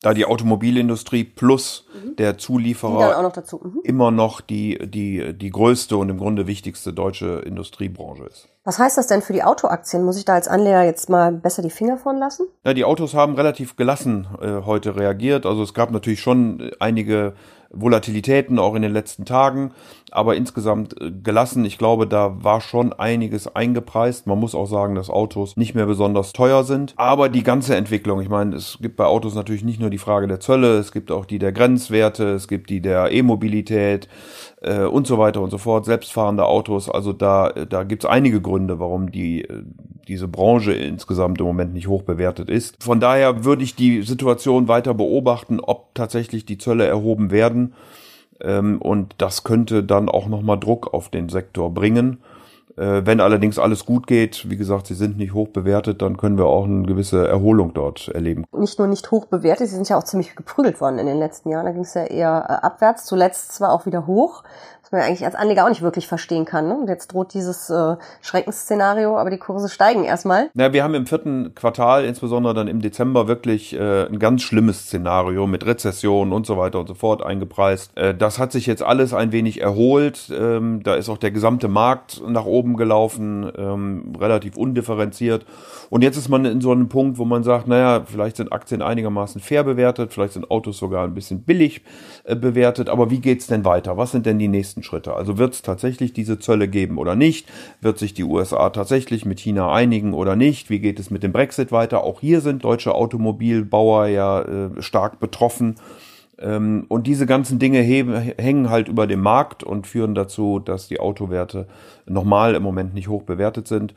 da 0.02 0.14
die 0.14 0.26
Automobilindustrie 0.26 1.26
plus 1.26 1.86
mhm. 1.94 2.16
der 2.16 2.38
Zulieferer 2.38 3.22
noch 3.22 3.36
mhm. 3.36 3.82
immer 3.84 4.12
noch 4.12 4.40
die, 4.42 4.80
die, 4.90 5.34
die 5.34 5.50
größte 5.50 5.98
und 5.98 6.10
im 6.10 6.18
Grunde 6.18 6.48
wichtigste 6.48 6.94
deutsche 6.94 7.40
Industriebranche 7.40 8.24
ist. 8.24 8.48
Was 8.64 8.80
heißt 8.80 8.98
das 8.98 9.08
denn 9.08 9.22
für 9.22 9.34
die 9.34 9.44
Autoaktien? 9.44 10.04
Muss 10.04 10.18
ich 10.18 10.26
da 10.26 10.34
als 10.34 10.48
Anleger 10.48 10.84
jetzt 10.84 11.10
mal 11.10 11.32
besser 11.32 11.62
die 11.62 11.70
Finger 11.70 11.98
von 11.98 12.18
lassen? 12.18 12.48
Ja, 12.64 12.74
die 12.74 12.86
Autos 12.86 13.14
haben 13.14 13.36
relativ 13.36 13.76
gelassen 13.76 14.28
äh, 14.42 14.62
heute 14.66 14.96
reagiert. 14.96 15.46
Also 15.46 15.64
es 15.64 15.74
gab 15.74 15.92
natürlich 15.92 16.22
schon 16.22 16.72
einige 16.80 17.34
Volatilitäten 17.72 18.58
auch 18.58 18.76
in 18.76 18.82
den 18.82 18.94
letzten 18.94 19.26
Tagen, 19.26 19.72
aber 20.12 20.36
insgesamt 20.36 21.00
äh, 21.02 21.12
gelassen. 21.12 21.66
Ich 21.66 21.78
glaube, 21.78 22.08
da 22.08 22.44
war 22.44 22.62
schon 22.62 22.94
einiges 22.94 23.54
eingepreist. 23.56 24.28
Man 24.28 24.40
muss 24.40 24.56
auch 24.56 24.66
sagen, 24.66 24.96
dass 24.96 25.10
Autos 25.10 25.56
nicht 25.56 25.76
mehr 25.76 25.86
besonders 25.86 26.34
teuer 26.34 26.64
sind. 26.64 26.94
Aber 26.98 27.30
die 27.30 27.44
ganze 27.44 27.76
Entwicklung, 27.76 28.22
ich 28.22 28.30
meine, 28.30 28.56
es 28.56 28.80
gibt 28.82 28.96
bei 28.96 29.06
Autos 29.06 29.36
natürlich 29.36 29.64
nicht 29.64 29.80
nur 29.80 29.90
die 29.90 29.98
Frage 29.98 30.28
der 30.28 30.40
Zölle, 30.40 30.78
es 30.78 30.92
gibt 30.92 31.12
auch 31.12 31.26
die 31.26 31.40
der 31.40 31.52
Grenzwerte, 31.52 32.30
es 32.34 32.48
gibt 32.48 32.70
die 32.70 32.82
der 32.82 33.12
E-Mobilität 33.12 34.08
äh, 34.62 34.84
und 34.84 35.08
so 35.08 35.18
weiter 35.18 35.42
und 35.42 35.52
so 35.52 35.58
fort, 35.58 35.86
selbstfahrende 35.86 36.46
Autos. 36.46 36.90
Also 36.90 37.14
da, 37.14 37.50
da 37.50 37.84
gibt 37.84 38.04
es 38.04 38.10
einige 38.10 38.42
Gründe, 38.42 38.80
warum 38.80 39.12
die, 39.12 39.44
äh, 39.44 39.64
diese 40.08 40.28
Branche 40.28 40.74
insgesamt 40.74 41.40
im 41.40 41.46
Moment 41.46 41.74
nicht 41.74 41.88
hoch 41.88 42.04
bewertet 42.04 42.50
ist. 42.50 42.82
Von 42.82 43.00
daher 43.00 43.46
würde 43.46 43.64
ich 43.64 43.76
die 43.76 44.02
Situation 44.02 44.68
weiter 44.68 44.94
beobachten, 44.94 45.60
ob 45.60 45.94
tatsächlich 45.94 46.46
die 46.46 46.58
Zölle 46.58 46.86
erhoben 46.86 47.32
werden. 47.32 47.59
Ähm, 48.42 48.82
und 48.82 49.16
das 49.18 49.44
könnte 49.44 49.84
dann 49.84 50.10
auch 50.10 50.28
nochmal 50.28 50.60
Druck 50.60 50.94
auf 50.94 51.10
den 51.10 51.30
Sektor 51.30 51.74
bringen. 51.74 52.20
Äh, 52.80 53.06
wenn 53.06 53.20
allerdings 53.20 53.60
alles 53.60 53.86
gut 53.86 54.08
geht, 54.08 54.50
wie 54.50 54.56
gesagt, 54.56 54.88
sie 54.88 54.94
sind 54.94 55.18
nicht 55.18 55.34
hoch 55.34 55.50
bewertet, 55.50 56.02
dann 56.02 56.16
können 56.16 56.38
wir 56.38 56.46
auch 56.46 56.64
eine 56.64 56.84
gewisse 56.84 57.28
Erholung 57.28 57.74
dort 57.74 58.08
erleben. 58.08 58.46
Nicht 58.54 58.80
nur 58.80 58.88
nicht 58.88 59.12
hoch 59.12 59.26
bewertet, 59.26 59.68
sie 59.68 59.76
sind 59.76 59.90
ja 59.90 59.98
auch 59.98 60.04
ziemlich 60.04 60.34
geprügelt 60.36 60.80
worden 60.80 60.98
in 60.98 61.06
den 61.06 61.20
letzten 61.20 61.50
Jahren. 61.50 61.66
Da 61.66 61.74
ging 61.74 61.82
es 61.82 61.94
ja 61.94 62.06
eher 62.06 62.46
äh, 62.48 62.66
abwärts, 62.66 63.06
zuletzt 63.06 63.52
zwar 63.52 63.74
auch 63.74 63.86
wieder 63.86 64.08
hoch, 64.08 64.44
was 64.90 64.98
man 64.98 65.08
eigentlich 65.08 65.26
als 65.26 65.36
Anleger 65.36 65.66
auch 65.66 65.70
nicht 65.70 65.84
wirklich 65.84 66.08
verstehen 66.08 66.46
kann. 66.46 66.68
Ne? 66.68 66.76
Und 66.76 66.88
jetzt 66.88 67.14
droht 67.14 67.34
dieses 67.34 67.70
äh, 67.70 67.96
Schreckensszenario, 68.22 69.18
aber 69.18 69.30
die 69.30 69.38
Kurse 69.38 69.70
steigen 69.70 70.04
erstmal. 70.04 70.50
Na, 70.56 70.74
wir 70.74 70.84
haben 70.84 70.96
im 70.96 71.06
vierten 71.06 71.54
Quartal, 71.54 72.06
insbesondere 72.06 72.56
dann 72.56 72.68
im 72.68 72.82
Dezember, 72.82 73.28
wirklich 73.28 73.76
äh, 73.76 74.08
ein 74.08 74.18
ganz 74.18 74.42
schlimmes 74.42 74.86
Szenario 74.86 75.46
mit 75.46 75.66
Rezession 75.66 76.34
und 76.34 76.48
so 76.48 76.58
weiter 76.58 76.80
und 76.80 76.88
so 76.88 76.96
fort 76.96 77.24
eingepreist. 77.24 77.96
Äh, 77.98 78.16
das 78.16 78.40
hat 78.40 78.52
sich 78.52 78.66
jetzt 78.66 78.82
alles 78.82 79.14
ein 79.14 79.32
wenig 79.32 79.62
erholt. 79.62 80.32
Ähm, 80.36 80.82
da 80.84 80.96
ist 80.96 81.10
auch 81.10 81.18
der 81.18 81.32
gesamte 81.32 81.68
Markt 81.68 82.22
nach 82.28 82.46
oben 82.46 82.76
gelaufen, 82.76 83.52
ähm, 83.58 84.14
relativ 84.20 84.58
undifferenziert. 84.58 85.46
Und 85.92 86.04
jetzt 86.04 86.18
ist 86.18 86.30
man 86.30 86.46
in 86.46 86.62
so 86.62 86.72
einem 86.72 86.90
Punkt, 86.90 87.18
wo 87.18 87.26
man 87.26 87.44
sagt, 87.44 87.68
naja, 87.68 88.02
vielleicht 88.06 88.38
sind 88.38 88.52
Aktien 88.52 88.82
einigermaßen 88.82 89.40
fair 89.40 89.64
bewertet, 89.64 90.14
vielleicht 90.14 90.34
sind 90.34 90.50
Autos 90.50 90.78
sogar 90.78 91.04
ein 91.04 91.14
bisschen 91.14 91.44
billig 91.44 91.82
äh, 92.24 92.36
bewertet, 92.36 92.90
aber 92.90 93.12
wie 93.12 93.20
geht's 93.20 93.48
denn 93.48 93.66
weiter? 93.66 93.98
Was 93.98 94.12
sind 94.12 94.26
denn 94.26 94.40
die 94.40 94.48
nächsten 94.48 94.79
nächsten 94.80 94.84
Schritte. 94.84 95.14
Also 95.14 95.38
wird 95.38 95.54
es 95.54 95.62
tatsächlich 95.62 96.14
diese 96.14 96.40
Zölle 96.40 96.68
geben 96.68 96.98
oder 96.98 97.16
nicht? 97.16 97.48
Wird 97.82 98.00
sich 98.00 98.14
die 98.14 98.24
USA 98.24 98.70
tatsächlich 98.70 99.26
mit 99.26 99.40
China 99.40 99.72
einigen 99.72 100.14
oder 100.14 100.36
nicht? 100.36 100.70
Wie 100.70 100.80
geht 100.80 101.00
es 101.00 101.12
mit 101.12 101.24
dem 101.24 101.32
Brexit 101.32 101.72
weiter? 101.72 102.04
Auch 102.04 102.22
hier 102.22 102.42
sind 102.42 102.64
deutsche 102.64 102.94
Automobilbauer 102.94 104.08
ja 104.08 104.42
äh, 104.42 104.82
stark 104.82 105.20
betroffen. 105.20 105.76
Ähm, 106.40 106.86
und 106.88 107.08
diese 107.08 107.26
ganzen 107.26 107.60
Dinge 107.60 107.82
heben, 107.82 108.14
hängen 108.14 108.70
halt 108.70 108.88
über 108.88 109.08
dem 109.08 109.22
Markt 109.22 109.64
und 109.64 109.88
führen 109.88 110.16
dazu, 110.16 110.60
dass 110.60 110.88
die 110.88 111.00
Autowerte 111.00 111.68
nochmal 112.06 112.56
im 112.56 112.64
Moment 112.64 112.94
nicht 112.94 113.10
hoch 113.10 113.24
bewertet 113.24 113.68
sind. 113.68 113.94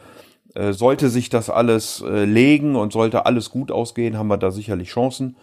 Äh, 0.54 0.72
sollte 0.72 1.08
sich 1.08 1.30
das 1.30 1.48
alles 1.48 2.02
äh, 2.02 2.24
legen 2.24 2.76
und 2.76 2.92
sollte 2.92 3.24
alles 3.24 3.50
gut 3.50 3.70
ausgehen, 3.70 4.18
haben 4.18 4.28
wir 4.28 4.36
da 4.38 4.50
sicherlich 4.50 4.88
Chancen. 4.88 5.36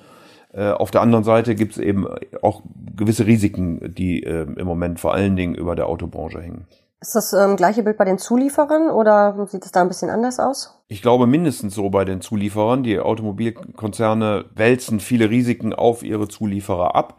Äh, 0.52 0.72
auf 0.72 0.92
der 0.92 1.02
anderen 1.02 1.24
Seite 1.24 1.56
gibt 1.56 1.74
es 1.74 1.78
eben 1.78 2.08
auch 2.42 2.64
gewisse 2.96 3.26
Risiken, 3.26 3.94
die 3.94 4.24
äh, 4.24 4.44
im 4.44 4.66
Moment 4.66 5.00
vor 5.00 5.14
allen 5.14 5.36
Dingen 5.36 5.56
über 5.56 5.76
der 5.76 5.88
Autobranche 5.88 6.42
hängen. 6.42 6.66
Ist 7.02 7.16
das 7.16 7.32
ähm, 7.32 7.56
gleiche 7.56 7.84
Bild 7.84 7.98
bei 7.98 8.04
den 8.04 8.18
Zulieferern 8.18 8.90
oder 8.90 9.48
sieht 9.48 9.64
es 9.64 9.72
da 9.72 9.82
ein 9.82 9.88
bisschen 9.88 10.10
anders 10.10 10.38
aus? 10.38 10.82
Ich 10.90 11.02
glaube 11.02 11.28
mindestens 11.28 11.74
so 11.74 11.90
bei 11.90 12.04
den 12.04 12.20
Zulieferern. 12.20 12.84
Die 12.84 13.00
Automobilkonzerne 13.00 14.46
wälzen 14.54 15.00
viele 15.00 15.30
Risiken 15.30 15.74
auf 15.74 16.04
ihre 16.04 16.28
Zulieferer 16.28 16.96
ab. 16.96 17.18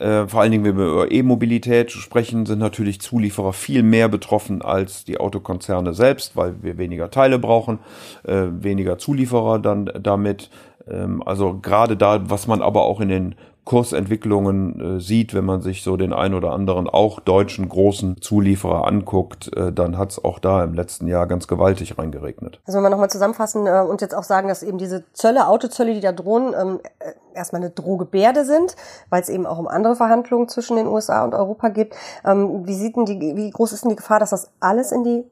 Äh, 0.00 0.26
vor 0.26 0.40
allen 0.40 0.50
Dingen, 0.50 0.64
wenn 0.64 0.76
wir 0.76 0.86
über 0.86 1.12
E-Mobilität 1.12 1.92
sprechen, 1.92 2.46
sind 2.46 2.58
natürlich 2.58 3.00
Zulieferer 3.00 3.52
viel 3.52 3.84
mehr 3.84 4.08
betroffen 4.08 4.62
als 4.62 5.04
die 5.04 5.18
Autokonzerne 5.20 5.94
selbst, 5.94 6.36
weil 6.36 6.64
wir 6.64 6.78
weniger 6.78 7.10
Teile 7.10 7.38
brauchen, 7.38 7.78
äh, 8.24 8.46
weniger 8.50 8.98
Zulieferer 8.98 9.60
dann 9.60 9.92
damit. 10.00 10.50
Ähm, 10.88 11.22
also 11.24 11.58
gerade 11.60 11.96
da, 11.96 12.30
was 12.30 12.46
man 12.46 12.62
aber 12.62 12.82
auch 12.82 13.00
in 13.00 13.08
den 13.08 13.34
Kursentwicklungen 13.64 14.98
äh, 14.98 15.00
sieht, 15.00 15.32
wenn 15.34 15.44
man 15.44 15.62
sich 15.62 15.82
so 15.82 15.96
den 15.96 16.12
ein 16.12 16.34
oder 16.34 16.52
anderen 16.52 16.88
auch 16.88 17.18
deutschen 17.20 17.68
großen 17.68 18.20
Zulieferer 18.20 18.86
anguckt, 18.86 19.54
äh, 19.56 19.72
dann 19.72 19.96
hat 19.96 20.10
es 20.10 20.22
auch 20.22 20.38
da 20.38 20.62
im 20.62 20.74
letzten 20.74 21.06
Jahr 21.06 21.26
ganz 21.26 21.48
gewaltig 21.48 21.96
reingeregnet. 21.96 22.60
Also 22.66 22.76
wenn 22.76 22.84
wir 22.84 22.90
nochmal 22.90 23.10
zusammenfassen 23.10 23.66
äh, 23.66 23.80
und 23.88 24.02
jetzt 24.02 24.14
auch 24.14 24.22
sagen, 24.22 24.48
dass 24.48 24.62
eben 24.62 24.76
diese 24.76 25.04
Zölle, 25.14 25.48
Autozölle, 25.48 25.94
die 25.94 26.00
da 26.00 26.12
drohen, 26.12 26.54
ähm, 26.58 26.80
äh, 26.98 27.12
erstmal 27.34 27.62
eine 27.62 27.70
Drohgebärde 27.70 28.44
sind, 28.44 28.76
weil 29.08 29.22
es 29.22 29.30
eben 29.30 29.46
auch 29.46 29.58
um 29.58 29.66
andere 29.66 29.96
Verhandlungen 29.96 30.48
zwischen 30.48 30.76
den 30.76 30.86
USA 30.86 31.24
und 31.24 31.34
Europa 31.34 31.70
geht. 31.70 31.94
Ähm, 32.24 32.66
wie 32.66 32.74
sieht 32.74 32.96
denn 32.96 33.06
die, 33.06 33.18
wie 33.18 33.50
groß 33.50 33.72
ist 33.72 33.84
denn 33.84 33.90
die 33.90 33.96
Gefahr, 33.96 34.20
dass 34.20 34.30
das 34.30 34.50
alles 34.60 34.92
in 34.92 35.04
die 35.04 35.24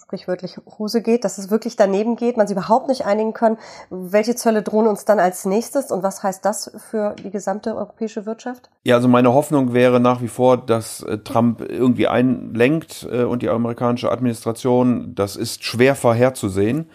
sprichwörtlich 0.00 0.58
Hose 0.78 1.02
geht, 1.02 1.24
dass 1.24 1.38
es 1.38 1.50
wirklich 1.50 1.76
daneben 1.76 2.16
geht, 2.16 2.36
man 2.36 2.46
sie 2.46 2.54
überhaupt 2.54 2.88
nicht 2.88 3.06
einigen 3.06 3.32
können. 3.32 3.58
Welche 3.90 4.34
Zölle 4.34 4.62
drohen 4.62 4.86
uns 4.86 5.04
dann 5.04 5.18
als 5.18 5.44
nächstes 5.44 5.90
und 5.90 6.02
was 6.02 6.22
heißt 6.22 6.44
das 6.44 6.70
für 6.90 7.14
die 7.22 7.30
gesamte 7.30 7.76
europäische 7.76 8.26
Wirtschaft? 8.26 8.70
Ja, 8.84 8.96
also 8.96 9.08
meine 9.08 9.32
Hoffnung 9.32 9.72
wäre 9.72 10.00
nach 10.00 10.20
wie 10.20 10.28
vor, 10.28 10.56
dass 10.58 11.02
äh, 11.02 11.18
Trump 11.18 11.60
irgendwie 11.60 12.08
einlenkt 12.08 13.06
äh, 13.10 13.24
und 13.24 13.42
die 13.42 13.48
amerikanische 13.48 14.10
Administration, 14.10 15.14
das 15.14 15.36
ist 15.36 15.64
schwer 15.64 15.94
vorherzusehen. 15.94 16.88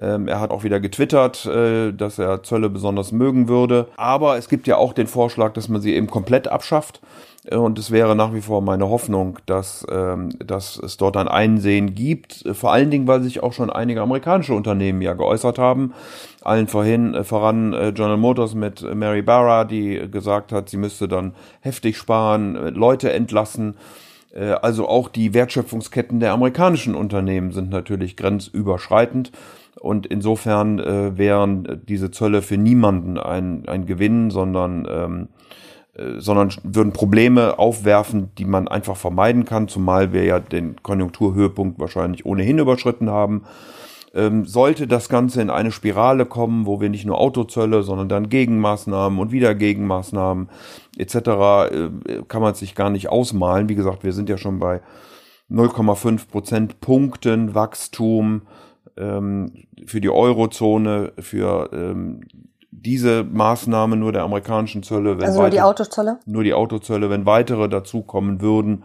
Ähm, 0.00 0.28
er 0.28 0.40
hat 0.40 0.50
auch 0.50 0.64
wieder 0.64 0.80
getwittert, 0.80 1.46
äh, 1.46 1.92
dass 1.92 2.18
er 2.18 2.42
Zölle 2.42 2.70
besonders 2.70 3.12
mögen 3.12 3.48
würde. 3.48 3.88
Aber 3.96 4.36
es 4.36 4.48
gibt 4.48 4.66
ja 4.66 4.76
auch 4.76 4.92
den 4.92 5.06
Vorschlag, 5.06 5.52
dass 5.52 5.68
man 5.68 5.80
sie 5.80 5.94
eben 5.94 6.08
komplett 6.08 6.48
abschafft. 6.48 7.00
Und 7.50 7.78
es 7.78 7.90
wäre 7.90 8.16
nach 8.16 8.32
wie 8.32 8.40
vor 8.40 8.62
meine 8.62 8.88
Hoffnung, 8.88 9.38
dass, 9.44 9.86
ähm, 9.90 10.30
dass 10.38 10.78
es 10.78 10.96
dort 10.96 11.18
ein 11.18 11.28
Einsehen 11.28 11.94
gibt. 11.94 12.42
Vor 12.54 12.72
allen 12.72 12.90
Dingen, 12.90 13.06
weil 13.06 13.22
sich 13.22 13.42
auch 13.42 13.52
schon 13.52 13.68
einige 13.68 14.00
amerikanische 14.00 14.54
Unternehmen 14.54 15.02
ja 15.02 15.12
geäußert 15.12 15.58
haben. 15.58 15.92
Allen 16.40 16.68
vorhin, 16.68 17.14
äh, 17.14 17.22
voran 17.22 17.74
äh, 17.74 17.92
General 17.92 18.16
Motors 18.16 18.54
mit 18.54 18.82
Mary 18.94 19.20
Barra, 19.20 19.64
die 19.64 20.10
gesagt 20.10 20.52
hat, 20.52 20.70
sie 20.70 20.78
müsste 20.78 21.06
dann 21.06 21.34
heftig 21.60 21.98
sparen, 21.98 22.56
äh, 22.56 22.70
Leute 22.70 23.12
entlassen. 23.12 23.76
Äh, 24.34 24.52
also 24.52 24.88
auch 24.88 25.10
die 25.10 25.34
Wertschöpfungsketten 25.34 26.20
der 26.20 26.32
amerikanischen 26.32 26.94
Unternehmen 26.94 27.52
sind 27.52 27.68
natürlich 27.68 28.16
grenzüberschreitend. 28.16 29.32
Und 29.84 30.06
insofern 30.06 30.78
äh, 30.78 31.18
wären 31.18 31.82
diese 31.86 32.10
Zölle 32.10 32.40
für 32.40 32.56
niemanden 32.56 33.18
ein, 33.18 33.68
ein 33.68 33.84
Gewinn, 33.84 34.30
sondern 34.30 34.88
ähm, 34.90 35.28
äh, 35.92 36.18
sondern 36.20 36.48
würden 36.62 36.94
Probleme 36.94 37.58
aufwerfen, 37.58 38.30
die 38.38 38.46
man 38.46 38.66
einfach 38.66 38.96
vermeiden 38.96 39.44
kann, 39.44 39.68
zumal 39.68 40.14
wir 40.14 40.24
ja 40.24 40.40
den 40.40 40.82
Konjunkturhöhepunkt 40.82 41.78
wahrscheinlich 41.78 42.24
ohnehin 42.24 42.60
überschritten 42.60 43.10
haben. 43.10 43.42
Ähm, 44.14 44.46
sollte 44.46 44.86
das 44.86 45.10
Ganze 45.10 45.42
in 45.42 45.50
eine 45.50 45.70
Spirale 45.70 46.24
kommen, 46.24 46.64
wo 46.64 46.80
wir 46.80 46.88
nicht 46.88 47.04
nur 47.04 47.20
Autozölle, 47.20 47.82
sondern 47.82 48.08
dann 48.08 48.30
Gegenmaßnahmen 48.30 49.18
und 49.18 49.32
wieder 49.32 49.54
Gegenmaßnahmen 49.54 50.48
etc., 50.96 51.14
äh, 51.14 51.90
kann 52.26 52.40
man 52.40 52.54
sich 52.54 52.74
gar 52.74 52.88
nicht 52.88 53.10
ausmalen. 53.10 53.68
Wie 53.68 53.74
gesagt, 53.74 54.02
wir 54.02 54.14
sind 54.14 54.30
ja 54.30 54.38
schon 54.38 54.60
bei 54.60 54.80
0,5 55.50 56.26
Prozentpunkten 56.30 57.54
Wachstum 57.54 58.44
ähm, 58.96 59.52
für 59.86 60.00
die 60.00 60.10
Eurozone, 60.10 61.12
für 61.18 61.70
ähm, 61.72 62.20
diese 62.70 63.24
Maßnahme 63.24 63.96
nur 63.96 64.12
der 64.12 64.22
amerikanischen 64.24 64.82
Zölle, 64.82 65.18
wenn 65.18 65.26
also 65.26 65.40
nur 65.40 65.50
die 65.50 65.60
Autozölle? 65.60 66.18
Nur 66.26 66.44
die 66.44 66.54
Autozölle, 66.54 67.08
wenn 67.08 67.24
weitere 67.24 67.68
dazukommen 67.68 68.40
würden, 68.40 68.84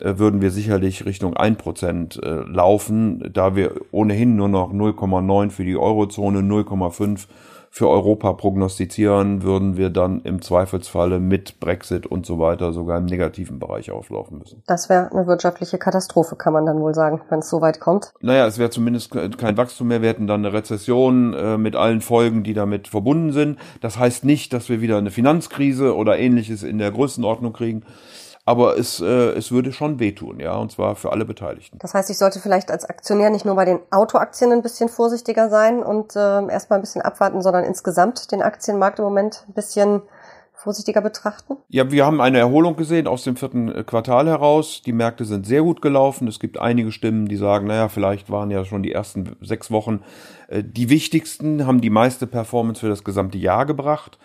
äh, 0.00 0.18
würden 0.18 0.40
wir 0.40 0.50
sicherlich 0.50 1.06
Richtung 1.06 1.34
1% 1.34 2.22
äh, 2.22 2.50
laufen, 2.50 3.30
da 3.32 3.54
wir 3.54 3.74
ohnehin 3.92 4.36
nur 4.36 4.48
noch 4.48 4.72
0,9 4.72 5.50
für 5.50 5.64
die 5.64 5.76
Eurozone, 5.76 6.40
0,5 6.40 7.26
für 7.76 7.90
Europa 7.90 8.32
prognostizieren, 8.32 9.42
würden 9.42 9.76
wir 9.76 9.90
dann 9.90 10.22
im 10.22 10.40
Zweifelsfalle 10.40 11.20
mit 11.20 11.60
Brexit 11.60 12.06
und 12.06 12.24
so 12.24 12.38
weiter 12.38 12.72
sogar 12.72 12.96
im 12.96 13.04
negativen 13.04 13.58
Bereich 13.58 13.90
auflaufen 13.90 14.38
müssen. 14.38 14.62
Das 14.66 14.88
wäre 14.88 15.12
eine 15.12 15.26
wirtschaftliche 15.26 15.76
Katastrophe, 15.76 16.36
kann 16.36 16.54
man 16.54 16.64
dann 16.64 16.80
wohl 16.80 16.94
sagen, 16.94 17.20
wenn 17.28 17.40
es 17.40 17.50
so 17.50 17.60
weit 17.60 17.78
kommt. 17.78 18.14
Naja, 18.22 18.46
es 18.46 18.56
wäre 18.56 18.70
zumindest 18.70 19.10
kein 19.36 19.58
Wachstum 19.58 19.88
mehr. 19.88 20.00
Wir 20.00 20.08
hätten 20.08 20.26
dann 20.26 20.42
eine 20.42 20.54
Rezession 20.54 21.34
äh, 21.34 21.58
mit 21.58 21.76
allen 21.76 22.00
Folgen, 22.00 22.44
die 22.44 22.54
damit 22.54 22.88
verbunden 22.88 23.32
sind. 23.32 23.58
Das 23.82 23.98
heißt 23.98 24.24
nicht, 24.24 24.54
dass 24.54 24.70
wir 24.70 24.80
wieder 24.80 24.96
eine 24.96 25.10
Finanzkrise 25.10 25.94
oder 25.94 26.18
ähnliches 26.18 26.62
in 26.62 26.78
der 26.78 26.92
Größenordnung 26.92 27.52
kriegen 27.52 27.82
aber 28.46 28.78
es, 28.78 29.00
äh, 29.00 29.32
es 29.32 29.50
würde 29.50 29.72
schon 29.72 29.98
wehtun, 29.98 30.38
ja, 30.40 30.56
und 30.56 30.70
zwar 30.70 30.94
für 30.94 31.12
alle 31.12 31.24
Beteiligten. 31.24 31.78
Das 31.80 31.92
heißt, 31.92 32.08
ich 32.10 32.16
sollte 32.16 32.38
vielleicht 32.38 32.70
als 32.70 32.84
Aktionär 32.84 33.28
nicht 33.28 33.44
nur 33.44 33.56
bei 33.56 33.64
den 33.64 33.80
Autoaktien 33.90 34.52
ein 34.52 34.62
bisschen 34.62 34.88
vorsichtiger 34.88 35.50
sein 35.50 35.82
und 35.82 36.14
äh, 36.16 36.46
erstmal 36.46 36.78
ein 36.78 36.82
bisschen 36.82 37.02
abwarten, 37.02 37.42
sondern 37.42 37.64
insgesamt 37.64 38.30
den 38.30 38.42
Aktienmarkt 38.42 39.00
im 39.00 39.04
Moment 39.04 39.44
ein 39.48 39.52
bisschen 39.52 40.02
vorsichtiger 40.54 41.00
betrachten? 41.00 41.56
Ja, 41.68 41.90
wir 41.90 42.06
haben 42.06 42.20
eine 42.20 42.38
Erholung 42.38 42.76
gesehen 42.76 43.06
aus 43.06 43.24
dem 43.24 43.36
vierten 43.36 43.68
äh, 43.68 43.84
Quartal 43.84 44.28
heraus. 44.28 44.80
Die 44.84 44.92
Märkte 44.92 45.24
sind 45.24 45.44
sehr 45.44 45.62
gut 45.62 45.82
gelaufen. 45.82 46.28
Es 46.28 46.40
gibt 46.40 46.58
einige 46.58 46.92
Stimmen, 46.92 47.26
die 47.26 47.36
sagen, 47.36 47.66
naja, 47.66 47.88
vielleicht 47.88 48.30
waren 48.30 48.50
ja 48.50 48.64
schon 48.64 48.82
die 48.82 48.92
ersten 48.92 49.36
sechs 49.42 49.70
Wochen 49.70 50.02
äh, 50.48 50.62
die 50.64 50.88
wichtigsten, 50.88 51.66
haben 51.66 51.80
die 51.80 51.90
meiste 51.90 52.26
Performance 52.26 52.80
für 52.80 52.88
das 52.88 53.04
gesamte 53.04 53.38
Jahr 53.38 53.66
gebracht. 53.66 54.18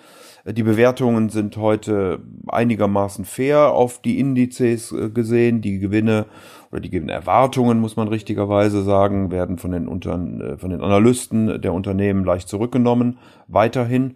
Die 0.45 0.63
Bewertungen 0.63 1.29
sind 1.29 1.55
heute 1.57 2.19
einigermaßen 2.47 3.25
fair 3.25 3.71
auf 3.73 4.01
die 4.01 4.19
Indizes 4.19 4.91
äh, 4.91 5.09
gesehen. 5.09 5.61
Die 5.61 5.77
Gewinne 5.79 6.25
oder 6.71 6.81
die 6.81 6.89
Gewinnerwartungen, 6.89 7.79
muss 7.79 7.95
man 7.95 8.07
richtigerweise 8.07 8.83
sagen, 8.83 9.31
werden 9.31 9.59
von 9.59 9.71
den, 9.71 9.87
Unter 9.87 10.15
äh, 10.15 10.57
von 10.57 10.71
den 10.71 10.81
Analysten 10.81 11.61
der 11.61 11.73
Unternehmen 11.73 12.23
leicht 12.23 12.49
zurückgenommen, 12.49 13.19
weiterhin. 13.47 14.15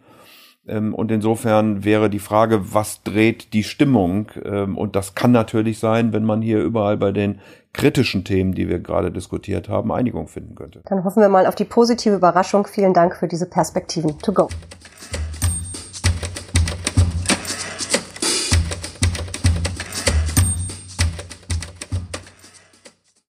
Ähm, 0.67 0.95
und 0.95 1.11
insofern 1.11 1.83
wäre 1.83 2.09
die 2.09 2.19
Frage, 2.19 2.73
was 2.73 3.03
dreht 3.03 3.53
die 3.53 3.63
Stimmung? 3.63 4.31
Ähm, 4.43 4.77
und 4.77 4.95
das 4.95 5.13
kann 5.13 5.31
natürlich 5.31 5.77
sein, 5.77 6.11
wenn 6.11 6.23
man 6.23 6.41
hier 6.41 6.59
überall 6.59 6.97
bei 6.97 7.11
den 7.11 7.39
kritischen 7.73 8.23
Themen, 8.23 8.53
die 8.55 8.67
wir 8.67 8.79
gerade 8.79 9.11
diskutiert 9.11 9.69
haben, 9.69 9.91
Einigung 9.91 10.27
finden 10.27 10.55
könnte. 10.55 10.81
Dann 10.85 11.03
hoffen 11.03 11.21
wir 11.21 11.29
mal 11.29 11.45
auf 11.45 11.55
die 11.55 11.65
positive 11.65 12.15
Überraschung. 12.15 12.65
Vielen 12.65 12.93
Dank 12.93 13.15
für 13.15 13.27
diese 13.27 13.45
Perspektiven. 13.45 14.17
To 14.19 14.31
go. 14.31 14.47